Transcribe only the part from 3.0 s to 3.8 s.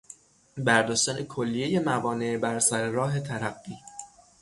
ترقی